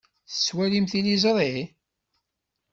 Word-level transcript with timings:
Tettwalimt 0.29 0.91
tiliẓri? 0.91 1.55